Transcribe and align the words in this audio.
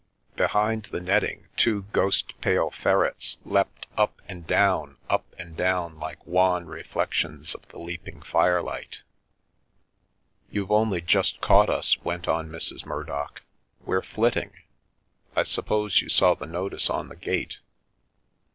Behind 0.35 0.81
the 0.85 0.99
netting 0.99 1.47
two 1.55 1.83
ghost 1.93 2.33
pale 2.41 2.71
ferrets 2.71 3.37
leapt 3.45 3.85
up 3.95 4.19
and 4.27 4.47
down, 4.47 4.97
up 5.11 5.27
and 5.37 5.55
down, 5.55 5.99
like 5.99 6.25
wan 6.25 6.65
re 6.65 6.81
flections 6.81 7.53
of 7.53 7.67
the 7.67 7.77
leaping 7.77 8.23
firelight." 8.23 9.03
You've 10.49 10.71
only 10.71 11.01
just 11.01 11.39
caught 11.39 11.69
us," 11.69 12.01
went 12.03 12.27
on 12.27 12.49
Mrs. 12.49 12.83
Murdock, 12.83 13.43
we're 13.81 14.01
flitting. 14.01 14.53
I 15.35 15.43
suppose 15.43 16.01
you 16.01 16.09
saw 16.09 16.33
the 16.33 16.47
notice 16.47 16.89
on 16.89 17.09
the 17.09 17.15
gate. 17.15 17.59